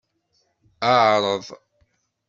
[1.01, 1.45] Ɛreḍ.